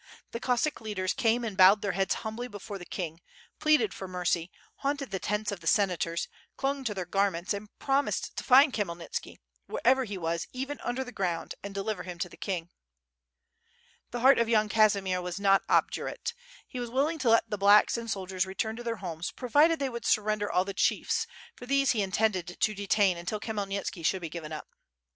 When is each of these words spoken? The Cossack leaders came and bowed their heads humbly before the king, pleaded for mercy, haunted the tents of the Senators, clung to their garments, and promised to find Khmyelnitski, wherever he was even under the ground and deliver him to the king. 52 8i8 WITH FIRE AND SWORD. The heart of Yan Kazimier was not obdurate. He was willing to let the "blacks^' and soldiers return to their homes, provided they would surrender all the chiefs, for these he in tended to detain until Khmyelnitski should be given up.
The 0.31 0.39
Cossack 0.39 0.81
leaders 0.81 1.13
came 1.13 1.43
and 1.43 1.55
bowed 1.55 1.83
their 1.83 1.91
heads 1.91 2.15
humbly 2.25 2.47
before 2.47 2.79
the 2.79 2.85
king, 2.87 3.21
pleaded 3.59 3.93
for 3.93 4.07
mercy, 4.07 4.49
haunted 4.77 5.11
the 5.11 5.19
tents 5.19 5.51
of 5.51 5.59
the 5.59 5.67
Senators, 5.67 6.27
clung 6.57 6.83
to 6.85 6.95
their 6.95 7.05
garments, 7.05 7.53
and 7.53 7.69
promised 7.77 8.35
to 8.35 8.43
find 8.43 8.73
Khmyelnitski, 8.73 9.35
wherever 9.67 10.03
he 10.03 10.17
was 10.17 10.47
even 10.53 10.79
under 10.81 11.03
the 11.03 11.11
ground 11.11 11.53
and 11.61 11.75
deliver 11.75 12.01
him 12.01 12.17
to 12.17 12.29
the 12.29 12.35
king. 12.35 12.63
52 12.63 12.71
8i8 12.71 12.71
WITH 12.71 13.21
FIRE 13.21 13.69
AND 13.69 13.99
SWORD. 13.99 14.11
The 14.11 14.19
heart 14.21 14.39
of 14.39 14.49
Yan 14.49 14.69
Kazimier 14.69 15.21
was 15.21 15.39
not 15.39 15.61
obdurate. 15.69 16.33
He 16.67 16.79
was 16.79 16.89
willing 16.89 17.19
to 17.19 17.29
let 17.29 17.47
the 17.47 17.59
"blacks^' 17.59 17.95
and 17.95 18.09
soldiers 18.09 18.47
return 18.47 18.75
to 18.77 18.83
their 18.83 18.95
homes, 18.95 19.29
provided 19.29 19.77
they 19.77 19.87
would 19.89 20.05
surrender 20.07 20.51
all 20.51 20.65
the 20.65 20.73
chiefs, 20.73 21.27
for 21.55 21.67
these 21.67 21.91
he 21.91 22.01
in 22.01 22.09
tended 22.11 22.57
to 22.59 22.73
detain 22.73 23.17
until 23.17 23.39
Khmyelnitski 23.39 24.03
should 24.03 24.21
be 24.21 24.29
given 24.29 24.51
up. 24.51 24.67